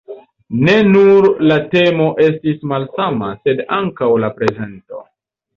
Ne 0.67 0.73
nur 0.93 1.27
la 1.51 1.57
temo 1.75 2.07
estis 2.29 2.65
malsama, 2.73 3.31
sed 3.45 3.65
ankaŭ 3.79 4.11
la 4.25 4.35
prezento. 4.41 5.07